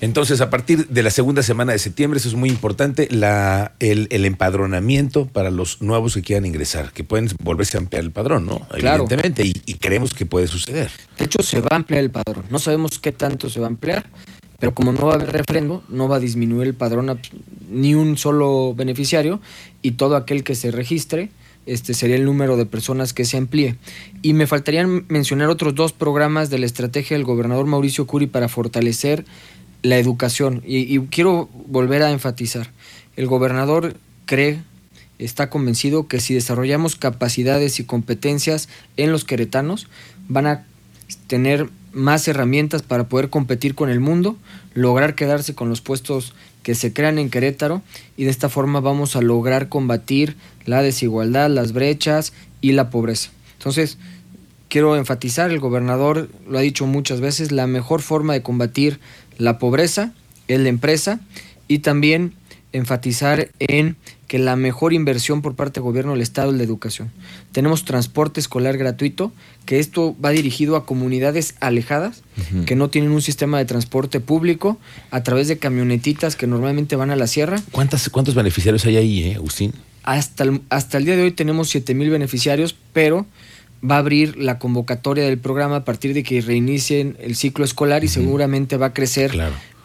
Entonces, 0.00 0.40
a 0.40 0.50
partir 0.50 0.86
de 0.88 1.02
la 1.02 1.10
segunda 1.10 1.42
semana 1.42 1.72
de 1.72 1.78
septiembre, 1.78 2.18
eso 2.18 2.28
es 2.28 2.34
muy 2.34 2.48
importante, 2.48 3.08
la, 3.10 3.74
el, 3.80 4.08
empadronamiento 4.24 5.26
para 5.26 5.50
los 5.50 5.82
nuevos 5.82 6.14
que 6.14 6.22
quieran 6.22 6.46
ingresar, 6.46 6.92
que 6.92 7.04
pueden 7.04 7.28
volverse 7.42 7.76
a 7.76 7.80
ampliar 7.80 8.04
el 8.04 8.10
padrón, 8.10 8.46
¿no? 8.46 8.66
Claro. 8.68 9.04
Evidentemente, 9.04 9.44
y, 9.44 9.54
y 9.66 9.74
creemos 9.74 10.14
que 10.14 10.26
puede 10.26 10.46
suceder. 10.46 10.90
De 11.18 11.26
hecho, 11.26 11.42
se 11.42 11.60
va 11.60 11.68
a 11.72 11.76
ampliar 11.76 12.02
el 12.02 12.10
padrón. 12.10 12.44
No 12.50 12.58
sabemos 12.58 12.98
qué 12.98 13.12
tanto 13.12 13.50
se 13.50 13.60
va 13.60 13.66
a 13.66 13.70
ampliar 13.70 14.06
pero 14.58 14.74
como 14.74 14.92
no 14.92 15.06
va 15.06 15.12
a 15.12 15.16
haber 15.16 15.32
refrendo, 15.32 15.82
no 15.88 16.08
va 16.08 16.16
a 16.16 16.20
disminuir 16.20 16.66
el 16.66 16.74
padrón 16.74 17.20
ni 17.68 17.94
un 17.94 18.16
solo 18.16 18.74
beneficiario 18.74 19.40
y 19.82 19.92
todo 19.92 20.16
aquel 20.16 20.44
que 20.44 20.54
se 20.54 20.70
registre 20.70 21.30
este 21.66 21.94
sería 21.94 22.16
el 22.16 22.24
número 22.24 22.56
de 22.56 22.64
personas 22.64 23.12
que 23.12 23.24
se 23.24 23.36
amplíe. 23.36 23.76
Y 24.22 24.32
me 24.32 24.46
faltarían 24.46 25.04
mencionar 25.08 25.48
otros 25.48 25.74
dos 25.74 25.92
programas 25.92 26.48
de 26.48 26.58
la 26.58 26.66
estrategia 26.66 27.16
del 27.16 27.26
gobernador 27.26 27.66
Mauricio 27.66 28.06
Curi 28.06 28.26
para 28.26 28.48
fortalecer 28.48 29.24
la 29.82 29.98
educación. 29.98 30.62
Y, 30.64 30.94
y 30.94 31.00
quiero 31.06 31.48
volver 31.66 32.02
a 32.02 32.10
enfatizar, 32.10 32.70
el 33.16 33.26
gobernador 33.26 33.96
cree, 34.24 34.62
está 35.18 35.50
convencido 35.50 36.06
que 36.08 36.20
si 36.20 36.34
desarrollamos 36.34 36.96
capacidades 36.96 37.80
y 37.80 37.84
competencias 37.84 38.68
en 38.96 39.12
los 39.12 39.24
queretanos, 39.24 39.88
van 40.28 40.46
a 40.46 40.64
tener 41.26 41.68
más 41.92 42.28
herramientas 42.28 42.82
para 42.82 43.08
poder 43.08 43.30
competir 43.30 43.74
con 43.74 43.88
el 43.88 44.00
mundo, 44.00 44.36
lograr 44.74 45.14
quedarse 45.14 45.54
con 45.54 45.70
los 45.70 45.80
puestos 45.80 46.34
que 46.66 46.74
se 46.74 46.92
crean 46.92 47.20
en 47.20 47.30
Querétaro 47.30 47.80
y 48.16 48.24
de 48.24 48.30
esta 48.30 48.48
forma 48.48 48.80
vamos 48.80 49.14
a 49.14 49.22
lograr 49.22 49.68
combatir 49.68 50.34
la 50.64 50.82
desigualdad, 50.82 51.48
las 51.48 51.72
brechas 51.72 52.32
y 52.60 52.72
la 52.72 52.90
pobreza. 52.90 53.30
Entonces, 53.56 53.98
quiero 54.68 54.96
enfatizar, 54.96 55.52
el 55.52 55.60
gobernador 55.60 56.28
lo 56.48 56.58
ha 56.58 56.62
dicho 56.62 56.84
muchas 56.84 57.20
veces, 57.20 57.52
la 57.52 57.68
mejor 57.68 58.02
forma 58.02 58.32
de 58.32 58.42
combatir 58.42 58.98
la 59.38 59.60
pobreza 59.60 60.12
es 60.48 60.58
la 60.58 60.68
empresa 60.68 61.20
y 61.68 61.78
también 61.78 62.34
enfatizar 62.72 63.48
en 63.60 63.94
que 64.26 64.38
la 64.38 64.56
mejor 64.56 64.92
inversión 64.92 65.40
por 65.40 65.54
parte 65.54 65.74
del 65.74 65.84
gobierno 65.84 66.12
del 66.12 66.20
Estado 66.20 66.50
es 66.50 66.56
la 66.56 66.64
educación. 66.64 67.10
Tenemos 67.52 67.84
transporte 67.84 68.40
escolar 68.40 68.76
gratuito, 68.76 69.32
que 69.64 69.78
esto 69.78 70.16
va 70.22 70.30
dirigido 70.30 70.76
a 70.76 70.84
comunidades 70.84 71.54
alejadas, 71.60 72.22
que 72.66 72.74
no 72.74 72.90
tienen 72.90 73.12
un 73.12 73.22
sistema 73.22 73.58
de 73.58 73.64
transporte 73.64 74.20
público, 74.20 74.78
a 75.10 75.22
través 75.22 75.48
de 75.48 75.58
camionetitas 75.58 76.36
que 76.36 76.46
normalmente 76.46 76.96
van 76.96 77.10
a 77.10 77.16
la 77.16 77.26
sierra. 77.26 77.62
¿Cuántas, 77.70 78.08
¿Cuántos 78.10 78.34
beneficiarios 78.34 78.84
hay 78.86 78.96
ahí, 78.96 79.22
eh, 79.24 79.34
Agustín? 79.36 79.72
Hasta 80.02 80.44
el, 80.44 80.60
hasta 80.70 80.98
el 80.98 81.04
día 81.04 81.16
de 81.16 81.22
hoy 81.22 81.32
tenemos 81.32 81.68
7 81.68 81.94
mil 81.94 82.10
beneficiarios, 82.10 82.76
pero 82.92 83.26
va 83.88 83.96
a 83.96 83.98
abrir 83.98 84.36
la 84.36 84.58
convocatoria 84.58 85.24
del 85.24 85.38
programa 85.38 85.76
a 85.76 85.84
partir 85.84 86.14
de 86.14 86.22
que 86.22 86.40
reinicien 86.40 87.16
el 87.20 87.36
ciclo 87.36 87.64
escolar 87.64 88.04
y 88.04 88.08
seguramente 88.08 88.76
va 88.76 88.86
a 88.86 88.92
crecer 88.92 89.32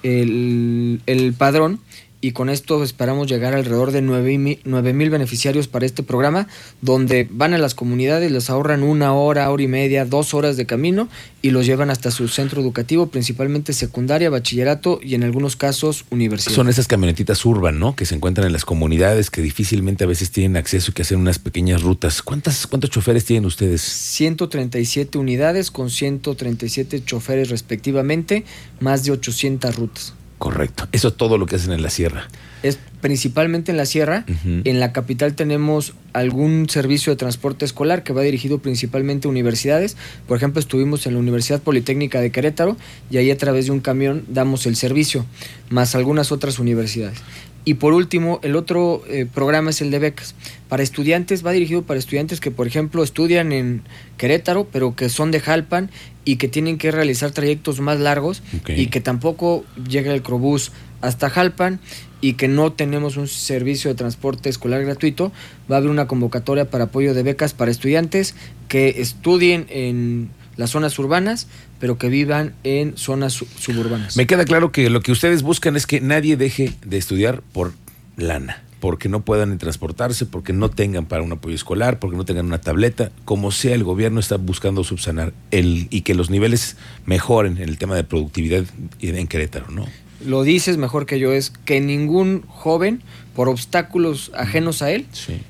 el, 0.04 1.02
el 1.06 1.34
padrón 1.34 1.80
y 2.22 2.32
con 2.32 2.50
esto 2.50 2.84
esperamos 2.84 3.28
llegar 3.28 3.56
alrededor 3.56 3.92
de 3.92 4.02
9 4.02 4.38
mil 4.38 5.10
beneficiarios 5.10 5.68
para 5.68 5.86
este 5.86 6.04
programa, 6.04 6.48
donde 6.82 7.28
van 7.30 7.54
a 7.54 7.58
las 7.58 7.74
comunidades, 7.74 8.32
les 8.32 8.50
ahorran 8.50 8.84
una 8.84 9.14
hora, 9.14 9.50
hora 9.50 9.64
y 9.64 9.68
media, 9.68 10.06
dos 10.06 10.34
horas 10.34 10.56
de 10.56 10.68
camino 10.68 11.10
y 11.42 11.50
los 11.50 11.66
llevan 11.66 11.90
hasta 11.90 12.12
su 12.12 12.28
centro 12.28 12.62
educativo, 12.62 13.08
principalmente 13.08 13.74
secundaria, 13.74 14.30
bachillerato 14.30 15.00
y 15.02 15.16
en 15.16 15.24
algunos 15.24 15.56
casos 15.56 16.06
universidad. 16.12 16.56
Son 16.56 16.70
esas 16.70 16.88
camionetitas 16.88 17.44
urban, 17.46 17.80
¿no? 17.80 17.96
Que 17.96 18.06
se 18.06 18.16
encuentran 18.16 18.46
en 18.46 18.54
las 18.54 18.66
comunidades, 18.66 19.32
que 19.32 19.42
difícilmente 19.42 20.04
a 20.04 20.08
veces 20.08 20.32
tienen 20.32 20.58
acceso 20.58 20.92
y 20.92 20.94
que 20.94 21.02
hacen 21.02 21.20
unas 21.20 21.40
pequeñas 21.40 21.82
rutas. 21.82 22.22
¿Cuántas, 22.22 22.68
¿Cuántos 22.68 22.92
choferes 22.92 23.26
tienen 23.26 23.46
ustedes? 23.46 23.82
137 23.82 25.18
unidades 25.18 25.72
con 25.72 25.90
137 25.90 27.04
choferes 27.04 27.50
respectivamente, 27.50 28.46
más 28.80 29.04
de 29.04 29.12
800 29.12 29.76
rutas. 29.76 30.14
Correcto. 30.42 30.88
Eso 30.92 31.10
es 31.10 31.18
todo 31.18 31.38
lo 31.38 31.46
que 31.46 31.58
hacen 31.58 31.72
en 31.72 31.84
la 31.84 31.92
sierra. 31.92 32.28
Es 32.64 32.80
principalmente 33.00 33.70
en 33.70 33.78
la 33.78 33.86
sierra. 33.86 34.26
En 34.44 34.80
la 34.80 34.92
capital 34.92 35.36
tenemos 35.36 35.94
algún 36.14 36.68
servicio 36.68 37.14
de 37.14 37.18
transporte 37.18 37.64
escolar 37.64 38.02
que 38.02 38.12
va 38.12 38.24
dirigido 38.24 38.58
principalmente 38.58 39.28
a 39.28 39.30
universidades. 39.30 39.98
Por 40.28 40.38
ejemplo, 40.38 40.60
estuvimos 40.60 41.06
en 41.06 41.14
la 41.14 41.20
Universidad 41.20 41.62
Politécnica 41.62 42.22
de 42.22 42.32
Querétaro 42.32 42.76
y 43.12 43.18
ahí 43.18 43.30
a 43.30 43.38
través 43.38 43.68
de 43.68 43.72
un 43.74 43.82
camión 43.82 44.26
damos 44.30 44.66
el 44.66 44.76
servicio, 44.76 45.28
más 45.70 45.94
algunas 45.94 46.32
otras 46.32 46.58
universidades. 46.58 47.20
Y 47.64 47.76
por 47.76 47.94
último, 47.94 48.40
el 48.42 48.56
otro 48.56 49.04
eh, 49.08 49.28
programa 49.32 49.70
es 49.70 49.82
el 49.82 49.92
de 49.92 50.00
becas. 50.00 50.34
Para 50.68 50.82
estudiantes, 50.82 51.46
va 51.46 51.52
dirigido 51.52 51.84
para 51.84 52.00
estudiantes 52.00 52.40
que, 52.40 52.50
por 52.50 52.66
ejemplo, 52.66 53.04
estudian 53.04 53.52
en 53.52 53.84
Querétaro, 54.18 54.68
pero 54.72 54.96
que 54.96 55.10
son 55.10 55.30
de 55.30 55.40
Jalpan 55.40 55.92
y 56.26 56.36
que 56.36 56.48
tienen 56.48 56.78
que 56.78 56.92
realizar 56.92 57.32
trayectos 57.32 57.80
más 57.80 58.00
largos 58.00 58.44
y 58.68 58.88
que 58.88 59.02
tampoco 59.02 59.66
llega 59.88 60.14
el 60.14 60.22
Crobús 60.22 60.72
hasta 61.02 61.30
Jalpan 61.30 61.80
y 62.22 62.34
que 62.34 62.48
no 62.48 62.72
tenemos 62.74 63.18
un 63.18 63.28
servicio 63.28 63.90
de 63.90 63.96
transporte 63.96 64.50
escolar 64.50 64.84
gratuito. 64.84 65.32
Va 65.70 65.76
a 65.76 65.80
haber 65.80 65.90
una 65.90 66.08
convocatoria 66.08 66.70
para 66.70 66.86
apoyo 66.86 67.14
de 67.14 67.24
becas 67.24 67.54
para 67.54 67.72
estudiantes 67.72 68.36
que 68.68 69.02
estudien 69.02 69.66
en 69.70 70.30
las 70.58 70.70
zonas 70.70 70.98
urbanas, 71.00 71.48
pero 71.80 71.98
que 71.98 72.10
vivan 72.10 72.54
en 72.64 72.96
zonas 72.98 73.34
suburbanas. 73.34 74.16
Me 74.16 74.28
queda 74.28 74.46
claro 74.46 74.72
que 74.72 74.90
lo 74.90 75.02
que 75.02 75.12
ustedes 75.12 75.42
buscan 75.42 75.76
es 75.76 75.88
que 75.88 76.02
nadie 76.02 76.38
deje 76.38 76.74
de 76.86 76.98
estudiar 76.98 77.42
por 77.54 77.74
lana, 78.16 78.62
porque 78.82 79.08
no 79.08 79.22
puedan 79.22 79.58
transportarse, 79.60 80.26
porque 80.26 80.52
no 80.52 80.70
tengan 80.70 81.06
para 81.06 81.24
un 81.24 81.32
apoyo 81.32 81.56
escolar, 81.56 82.00
porque 82.00 82.18
no 82.18 82.26
tengan 82.26 82.48
una 82.48 82.60
tableta, 82.60 83.12
como 83.24 83.52
sea 83.52 83.76
el 83.76 83.86
gobierno 83.86 84.20
está 84.20 84.36
buscando 84.36 84.84
subsanar 84.84 85.32
el 85.52 85.88
y 85.92 86.02
que 86.02 86.16
los 86.16 86.30
niveles 86.30 86.76
mejoren 87.06 87.58
en 87.58 87.70
el 87.70 87.78
tema 87.78 87.96
de 87.96 88.04
productividad 88.04 88.66
en 89.00 89.28
Querétaro, 89.28 89.70
¿no? 89.70 89.86
Lo 90.26 90.44
dices 90.44 90.78
mejor 90.78 91.06
que 91.06 91.20
yo, 91.20 91.32
es 91.32 91.52
que 91.52 91.80
ningún 91.80 92.44
joven, 92.48 93.02
por 93.36 93.48
obstáculos 93.50 94.32
ajenos 94.36 94.82
a 94.82 94.92
él, 94.92 95.06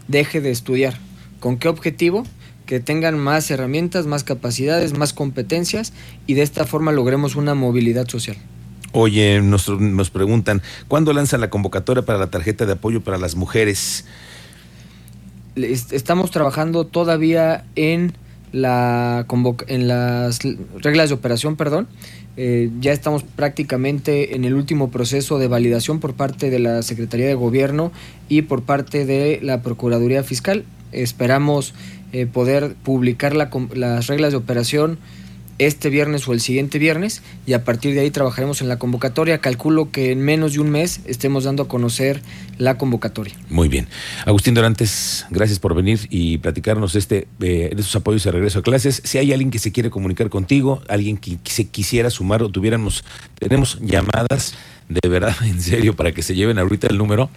deje 0.08 0.42
de 0.42 0.52
estudiar. 0.52 0.98
¿Con 1.40 1.58
qué 1.58 1.68
objetivo? 1.68 2.24
que 2.68 2.80
tengan 2.80 3.20
más 3.20 3.52
herramientas, 3.52 4.08
más 4.08 4.24
capacidades, 4.24 4.98
más 4.98 5.12
competencias 5.12 5.92
y 6.26 6.36
de 6.36 6.42
esta 6.42 6.66
forma 6.66 6.94
logremos 6.94 7.36
una 7.36 7.54
movilidad 7.54 8.08
social. 8.08 8.38
Oye, 8.94 9.42
nos, 9.42 9.70
nos 9.70 10.10
preguntan, 10.10 10.62
¿cuándo 10.88 11.14
lanza 11.14 11.38
la 11.38 11.50
convocatoria 11.50 12.04
para 12.04 12.20
la 12.20 12.28
tarjeta 12.28 12.66
de 12.66 12.74
apoyo 12.74 13.02
para 13.02 13.18
las 13.18 13.36
mujeres? 13.36 14.06
Estamos 15.56 16.32
trabajando 16.32 16.86
todavía 16.86 17.66
en, 17.76 18.14
la 18.52 19.26
en 19.68 19.88
las 19.88 20.40
reglas 20.82 21.10
de 21.10 21.16
operación, 21.16 21.56
perdón. 21.56 21.88
Eh, 22.38 22.70
ya 22.80 22.94
estamos 22.94 23.24
prácticamente 23.24 24.36
en 24.36 24.46
el 24.46 24.54
último 24.54 24.90
proceso 24.90 25.38
de 25.38 25.48
validación 25.48 26.00
por 26.00 26.14
parte 26.14 26.50
de 26.50 26.60
la 26.60 26.82
Secretaría 26.82 27.28
de 27.28 27.34
Gobierno 27.34 27.92
y 28.30 28.44
por 28.44 28.64
parte 28.64 29.06
de 29.06 29.40
la 29.42 29.62
Procuraduría 29.62 30.24
Fiscal. 30.24 30.64
Esperamos 30.94 31.74
eh, 32.14 32.26
poder 32.26 32.76
publicar 32.84 33.36
las 33.36 34.08
reglas 34.08 34.32
de 34.32 34.38
operación 34.38 34.98
este 35.68 35.90
viernes 35.90 36.28
o 36.28 36.34
el 36.34 36.42
siguiente 36.42 36.80
viernes 36.80 37.22
y 37.46 37.54
a 37.54 37.64
partir 37.64 37.94
de 37.94 38.02
ahí 38.02 38.12
trabajaremos 38.12 38.62
en 38.62 38.68
la 38.68 38.80
convocatoria. 38.80 39.40
Calculo 39.40 39.92
que 39.92 40.12
en 40.12 40.22
menos 40.22 40.54
de 40.54 40.60
un 40.60 40.70
mes 40.72 41.02
estemos 41.06 41.44
dando 41.44 41.64
a 41.64 41.68
conocer 41.68 42.22
la 42.58 42.78
convocatoria. 42.78 43.36
Muy 43.50 43.68
bien. 43.68 43.88
Agustín 44.26 44.54
Dorantes, 44.54 45.26
gracias 45.30 45.60
por 45.60 45.76
venir 45.76 46.00
y 46.10 46.40
platicarnos 46.40 46.96
este, 46.96 47.28
eh, 47.42 47.72
de 47.74 47.82
estos 47.82 47.96
apoyos 47.96 48.24
de 48.24 48.32
regreso 48.32 48.60
a 48.60 48.64
clases. 48.64 49.02
Si 49.06 49.18
hay 49.18 49.32
alguien 49.32 49.52
que 49.52 49.60
se 49.60 49.72
quiere 49.72 49.90
comunicar 49.90 50.30
contigo, 50.30 50.82
alguien 50.88 51.18
que 51.18 51.38
se 51.46 51.68
quisiera 51.68 52.10
sumar 52.10 52.42
o 52.42 52.50
tuviéramos, 52.50 53.04
tenemos 53.40 53.80
llamadas 53.82 54.56
de 54.92 55.08
verdad, 55.08 55.36
en 55.44 55.62
serio, 55.62 55.96
para 55.96 56.12
que 56.12 56.22
se 56.22 56.36
lleven 56.36 56.60
ahorita 56.60 56.88
el 56.88 56.98
número. 56.98 57.30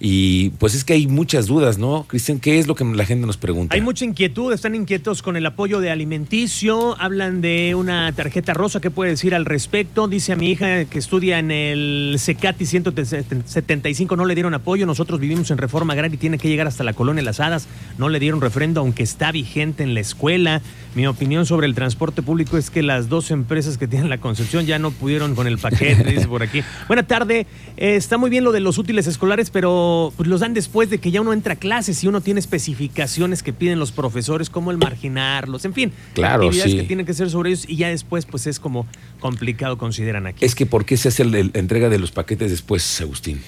Y 0.00 0.50
pues 0.50 0.74
es 0.76 0.84
que 0.84 0.92
hay 0.92 1.08
muchas 1.08 1.46
dudas, 1.46 1.76
¿no? 1.78 2.04
Cristian, 2.06 2.38
¿qué 2.38 2.60
es 2.60 2.68
lo 2.68 2.76
que 2.76 2.84
la 2.84 3.04
gente 3.04 3.26
nos 3.26 3.36
pregunta? 3.36 3.74
Hay 3.74 3.80
mucha 3.80 4.04
inquietud, 4.04 4.52
están 4.52 4.76
inquietos 4.76 5.22
con 5.22 5.36
el 5.36 5.44
apoyo 5.44 5.80
de 5.80 5.90
alimenticio, 5.90 6.96
hablan 7.00 7.40
de 7.40 7.74
una 7.74 8.12
tarjeta 8.12 8.54
rosa, 8.54 8.80
¿qué 8.80 8.92
puede 8.92 9.10
decir 9.10 9.34
al 9.34 9.44
respecto? 9.44 10.06
Dice 10.06 10.32
a 10.32 10.36
mi 10.36 10.50
hija 10.50 10.84
que 10.84 11.00
estudia 11.00 11.40
en 11.40 11.50
el 11.50 12.14
Secati 12.18 12.64
175, 12.64 14.14
no 14.14 14.24
le 14.24 14.34
dieron 14.34 14.54
apoyo, 14.54 14.86
nosotros 14.86 15.18
vivimos 15.18 15.50
en 15.50 15.58
Reforma 15.58 15.94
Agraria 15.94 16.14
y 16.14 16.18
tiene 16.18 16.38
que 16.38 16.48
llegar 16.48 16.68
hasta 16.68 16.84
la 16.84 16.92
colonia 16.92 17.24
Las 17.24 17.40
Hadas, 17.40 17.66
no 17.98 18.08
le 18.08 18.20
dieron 18.20 18.40
refrendo, 18.40 18.80
aunque 18.80 19.02
está 19.02 19.32
vigente 19.32 19.82
en 19.82 19.94
la 19.94 20.00
escuela. 20.00 20.62
Mi 20.94 21.06
opinión 21.06 21.44
sobre 21.44 21.66
el 21.66 21.74
transporte 21.74 22.22
público 22.22 22.56
es 22.56 22.70
que 22.70 22.82
las 22.82 23.08
dos 23.08 23.30
empresas 23.30 23.78
que 23.78 23.88
tienen 23.88 24.08
la 24.08 24.18
Concepción 24.18 24.64
ya 24.64 24.78
no 24.78 24.90
pudieron 24.90 25.34
con 25.34 25.46
el 25.46 25.58
paquete, 25.58 26.04
dice 26.04 26.28
por 26.28 26.42
aquí. 26.42 26.62
Buena 26.86 27.02
tarde, 27.04 27.46
eh, 27.76 27.96
está 27.96 28.16
muy 28.16 28.30
bien 28.30 28.44
lo 28.44 28.52
de 28.52 28.60
los 28.60 28.78
útiles 28.78 29.06
escolares, 29.06 29.50
pero 29.50 29.87
pues, 30.16 30.28
los 30.28 30.40
dan 30.40 30.54
después 30.54 30.90
de 30.90 30.98
que 30.98 31.10
ya 31.10 31.20
uno 31.20 31.32
entra 31.32 31.54
a 31.54 31.56
clases 31.56 32.02
y 32.02 32.08
uno 32.08 32.20
tiene 32.20 32.40
especificaciones 32.40 33.42
que 33.42 33.52
piden 33.52 33.78
los 33.78 33.92
profesores, 33.92 34.50
como 34.50 34.70
el 34.70 34.78
marginarlos, 34.78 35.64
en 35.64 35.74
fin, 35.74 35.92
claro, 36.14 36.44
actividades 36.44 36.74
que 36.74 36.82
tienen 36.84 37.06
que 37.06 37.14
ser 37.14 37.30
sobre 37.30 37.50
ellos 37.50 37.64
y 37.68 37.76
ya 37.76 37.88
después 37.88 38.26
pues 38.26 38.46
es 38.46 38.60
como 38.60 38.86
complicado 39.20 39.78
consideran 39.78 40.26
aquí. 40.26 40.44
Es 40.44 40.54
que 40.54 40.66
¿por 40.66 40.84
qué 40.84 40.96
se 40.96 41.08
hace 41.08 41.24
la 41.24 41.38
entrega 41.38 41.88
de 41.88 41.98
los 41.98 42.12
paquetes 42.12 42.50
después, 42.50 43.00
Agustín? 43.00 43.40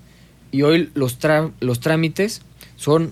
y 0.51 0.61
hoy 0.61 0.89
los, 0.93 1.17
los 1.59 1.79
trámites 1.79 2.41
son 2.75 3.11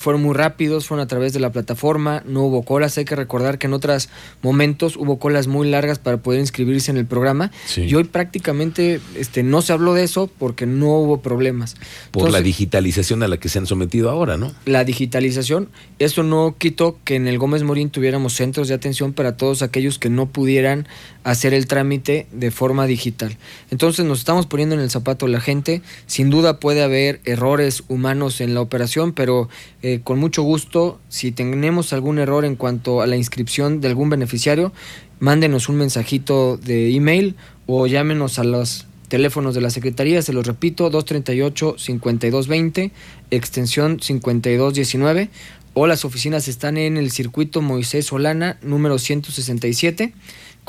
fueron 0.00 0.22
muy 0.22 0.34
rápidos, 0.34 0.86
fueron 0.86 1.04
a 1.04 1.08
través 1.08 1.32
de 1.32 1.40
la 1.40 1.50
plataforma, 1.50 2.22
no 2.26 2.42
hubo 2.42 2.62
colas. 2.62 2.98
Hay 2.98 3.04
que 3.04 3.16
recordar 3.16 3.58
que 3.58 3.66
en 3.66 3.72
otros 3.72 4.08
momentos 4.42 4.96
hubo 4.96 5.18
colas 5.18 5.46
muy 5.46 5.68
largas 5.68 5.98
para 5.98 6.18
poder 6.18 6.40
inscribirse 6.40 6.90
en 6.90 6.96
el 6.96 7.06
programa. 7.06 7.50
Y 7.76 7.94
hoy 7.94 8.04
prácticamente 8.04 9.00
este, 9.16 9.42
no 9.42 9.62
se 9.62 9.72
habló 9.72 9.94
de 9.94 10.04
eso 10.04 10.30
porque 10.38 10.66
no 10.66 10.98
hubo 10.98 11.20
problemas. 11.22 11.76
Por 12.10 12.30
la 12.30 12.40
digitalización 12.40 13.22
a 13.22 13.28
la 13.28 13.38
que 13.38 13.48
se 13.48 13.58
han 13.58 13.66
sometido 13.66 14.10
ahora, 14.10 14.36
¿no? 14.36 14.52
La 14.66 14.84
digitalización, 14.84 15.68
eso 15.98 16.22
no 16.22 16.56
quitó 16.58 16.98
que 17.04 17.16
en 17.16 17.26
el 17.26 17.38
Gómez 17.38 17.62
Morín 17.62 17.90
tuviéramos 17.90 18.34
centros 18.34 18.68
de 18.68 18.74
atención 18.74 19.12
para 19.12 19.36
todos 19.36 19.62
aquellos 19.62 19.98
que 19.98 20.10
no 20.10 20.26
pudieran 20.26 20.86
hacer 21.24 21.54
el 21.54 21.66
trámite 21.66 22.26
de 22.32 22.50
forma 22.50 22.86
digital. 22.86 23.36
Entonces 23.70 24.04
nos 24.04 24.18
estamos 24.20 24.46
poniendo 24.46 24.74
en 24.74 24.80
el 24.80 24.90
zapato 24.90 25.28
la 25.28 25.40
gente. 25.40 25.82
Sin 26.06 26.30
duda 26.30 26.60
puede 26.60 26.82
haber 26.82 27.20
errores 27.24 27.84
humanos 27.88 28.40
en 28.40 28.54
la 28.54 28.60
operación, 28.60 29.12
pero 29.12 29.48
eh, 29.82 30.00
con 30.02 30.18
mucho 30.18 30.42
gusto, 30.42 30.98
si 31.08 31.32
tenemos 31.32 31.92
algún 31.92 32.18
error 32.18 32.44
en 32.44 32.56
cuanto 32.56 33.02
a 33.02 33.06
la 33.06 33.16
inscripción 33.16 33.80
de 33.80 33.88
algún 33.88 34.10
beneficiario, 34.10 34.72
mándenos 35.18 35.68
un 35.68 35.76
mensajito 35.76 36.56
de 36.56 36.94
email 36.94 37.36
o 37.66 37.86
llámenos 37.86 38.38
a 38.38 38.44
los 38.44 38.86
teléfonos 39.08 39.54
de 39.54 39.60
la 39.60 39.68
Secretaría, 39.70 40.22
se 40.22 40.32
los 40.32 40.46
repito, 40.46 40.90
238-5220, 40.90 42.92
extensión 43.30 44.00
5219, 44.00 45.28
o 45.74 45.86
las 45.86 46.04
oficinas 46.04 46.48
están 46.48 46.76
en 46.76 46.96
el 46.96 47.10
circuito 47.10 47.60
Moisés 47.60 48.06
Solana, 48.06 48.58
número 48.62 48.98
167. 48.98 50.12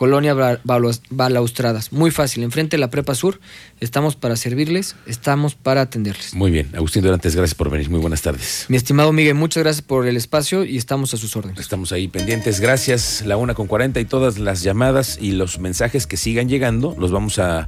Colonia 0.02 0.34
Balaustradas. 1.12 1.94
Muy 1.94 2.10
fácil, 2.10 2.42
enfrente 2.42 2.76
de 2.76 2.80
la 2.80 2.90
Prepa 2.90 3.14
Sur. 3.14 3.40
Estamos 3.80 4.16
para 4.16 4.36
servirles, 4.36 4.96
estamos 5.06 5.54
para 5.54 5.82
atenderles. 5.82 6.34
Muy 6.34 6.50
bien. 6.50 6.72
Agustín 6.74 7.04
Durantes, 7.04 7.36
gracias 7.36 7.54
por 7.54 7.70
venir. 7.70 7.88
Muy 7.92 8.00
buenas 8.00 8.24
tardes. 8.24 8.66
Mi 8.68 8.78
estimado 8.78 9.14
Miguel, 9.14 9.36
muchas 9.36 9.62
gracias 9.62 9.84
por 9.84 10.08
el 10.08 10.18
espacio 10.18 10.66
y 10.66 10.78
estamos 10.78 11.14
a 11.14 11.18
sus 11.18 11.36
órdenes. 11.36 11.60
Estamos 11.60 11.92
ahí 11.92 12.08
pendientes. 12.08 12.60
Gracias. 12.60 13.22
La 13.28 13.38
una 13.38 13.54
con 13.54 13.68
40 13.68 14.00
y 14.00 14.06
todas 14.06 14.40
las 14.40 14.64
llamadas 14.64 15.20
y 15.22 15.34
los 15.34 15.60
mensajes 15.60 16.08
que 16.08 16.18
sigan 16.18 16.50
llegando 16.50 16.96
los 16.98 17.12
vamos 17.12 17.38
a 17.38 17.68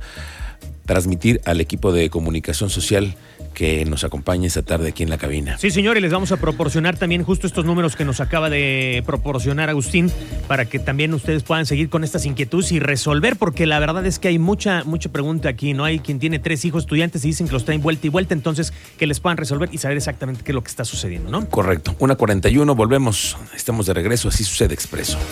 transmitir 0.87 1.39
al 1.45 1.61
equipo 1.61 1.91
de 1.91 2.09
comunicación 2.09 2.71
social 2.71 3.15
que 3.53 3.85
nos 3.85 4.03
acompañe 4.03 4.47
esta 4.47 4.63
tarde 4.63 4.89
aquí 4.89 5.03
en 5.03 5.09
la 5.09 5.17
cabina. 5.17 5.57
Sí, 5.57 5.71
señor, 5.71 5.97
y 5.97 6.01
les 6.01 6.11
vamos 6.11 6.31
a 6.31 6.37
proporcionar 6.37 6.97
también 6.97 7.23
justo 7.23 7.47
estos 7.47 7.65
números 7.65 7.95
que 7.95 8.05
nos 8.05 8.19
acaba 8.19 8.49
de 8.49 9.03
proporcionar 9.05 9.69
Agustín 9.69 10.11
para 10.47 10.65
que 10.65 10.79
también 10.79 11.13
ustedes 11.13 11.43
puedan 11.43 11.65
seguir 11.65 11.89
con 11.89 12.03
estas 12.03 12.25
inquietudes 12.25 12.71
y 12.71 12.79
resolver, 12.79 13.37
porque 13.37 13.65
la 13.65 13.79
verdad 13.79 14.05
es 14.05 14.19
que 14.19 14.27
hay 14.27 14.39
mucha, 14.39 14.83
mucha 14.83 15.09
pregunta 15.11 15.49
aquí, 15.49 15.73
¿no? 15.73 15.85
Hay 15.85 15.99
quien 15.99 16.19
tiene 16.19 16.39
tres 16.39 16.65
hijos 16.65 16.83
estudiantes 16.83 17.23
y 17.25 17.29
dicen 17.29 17.47
que 17.47 17.53
los 17.53 17.65
traen 17.65 17.81
vuelta 17.81 18.07
y 18.07 18.09
vuelta, 18.09 18.33
entonces 18.33 18.73
que 18.97 19.07
les 19.07 19.19
puedan 19.19 19.37
resolver 19.37 19.69
y 19.71 19.77
saber 19.77 19.97
exactamente 19.97 20.43
qué 20.43 20.51
es 20.51 20.55
lo 20.55 20.63
que 20.63 20.69
está 20.69 20.85
sucediendo, 20.85 21.29
¿no? 21.29 21.47
Correcto. 21.49 21.95
Una 21.99 22.15
41, 22.15 22.75
volvemos, 22.75 23.37
estamos 23.55 23.85
de 23.85 23.93
regreso, 23.93 24.29
así 24.29 24.43
sucede 24.43 24.73
expreso. 24.73 25.17